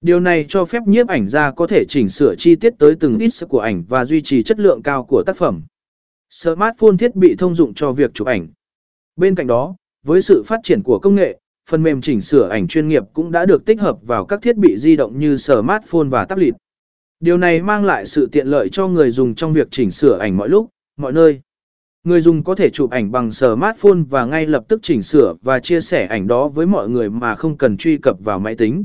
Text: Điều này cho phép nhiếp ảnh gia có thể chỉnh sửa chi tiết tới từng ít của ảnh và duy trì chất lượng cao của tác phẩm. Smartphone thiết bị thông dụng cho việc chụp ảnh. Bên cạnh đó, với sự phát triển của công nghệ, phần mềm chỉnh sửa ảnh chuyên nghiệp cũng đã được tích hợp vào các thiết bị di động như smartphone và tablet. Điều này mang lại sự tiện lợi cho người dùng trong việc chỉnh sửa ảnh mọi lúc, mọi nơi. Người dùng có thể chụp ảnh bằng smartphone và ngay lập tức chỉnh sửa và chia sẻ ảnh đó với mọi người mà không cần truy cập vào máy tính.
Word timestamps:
Điều 0.00 0.20
này 0.20 0.44
cho 0.48 0.64
phép 0.64 0.82
nhiếp 0.86 1.08
ảnh 1.08 1.28
gia 1.28 1.50
có 1.50 1.66
thể 1.66 1.84
chỉnh 1.88 2.08
sửa 2.08 2.34
chi 2.38 2.56
tiết 2.56 2.72
tới 2.78 2.94
từng 3.00 3.18
ít 3.18 3.30
của 3.48 3.60
ảnh 3.60 3.84
và 3.88 4.04
duy 4.04 4.22
trì 4.22 4.42
chất 4.42 4.58
lượng 4.58 4.82
cao 4.82 5.04
của 5.04 5.22
tác 5.26 5.36
phẩm. 5.36 5.62
Smartphone 6.30 6.96
thiết 6.98 7.16
bị 7.16 7.34
thông 7.38 7.54
dụng 7.54 7.74
cho 7.74 7.92
việc 7.92 8.14
chụp 8.14 8.26
ảnh. 8.26 8.48
Bên 9.16 9.34
cạnh 9.34 9.46
đó, 9.46 9.76
với 10.04 10.22
sự 10.22 10.42
phát 10.46 10.60
triển 10.62 10.82
của 10.82 10.98
công 10.98 11.14
nghệ, 11.14 11.38
phần 11.70 11.82
mềm 11.82 12.00
chỉnh 12.00 12.20
sửa 12.20 12.48
ảnh 12.48 12.68
chuyên 12.68 12.88
nghiệp 12.88 13.02
cũng 13.12 13.32
đã 13.32 13.46
được 13.46 13.64
tích 13.64 13.80
hợp 13.80 13.98
vào 14.02 14.24
các 14.24 14.42
thiết 14.42 14.56
bị 14.56 14.76
di 14.76 14.96
động 14.96 15.18
như 15.18 15.36
smartphone 15.36 16.08
và 16.10 16.24
tablet. 16.24 16.54
Điều 17.20 17.38
này 17.38 17.62
mang 17.62 17.84
lại 17.84 18.06
sự 18.06 18.28
tiện 18.32 18.46
lợi 18.46 18.68
cho 18.68 18.88
người 18.88 19.10
dùng 19.10 19.34
trong 19.34 19.52
việc 19.52 19.68
chỉnh 19.70 19.90
sửa 19.90 20.18
ảnh 20.18 20.36
mọi 20.36 20.48
lúc, 20.48 20.70
mọi 20.96 21.12
nơi. 21.12 21.40
Người 22.04 22.20
dùng 22.20 22.44
có 22.44 22.54
thể 22.54 22.70
chụp 22.70 22.90
ảnh 22.90 23.12
bằng 23.12 23.30
smartphone 23.30 24.02
và 24.10 24.24
ngay 24.24 24.46
lập 24.46 24.64
tức 24.68 24.80
chỉnh 24.82 25.02
sửa 25.02 25.34
và 25.42 25.60
chia 25.60 25.80
sẻ 25.80 26.06
ảnh 26.06 26.26
đó 26.26 26.48
với 26.48 26.66
mọi 26.66 26.88
người 26.88 27.10
mà 27.10 27.34
không 27.34 27.56
cần 27.56 27.76
truy 27.76 27.98
cập 27.98 28.24
vào 28.24 28.38
máy 28.38 28.54
tính. 28.54 28.84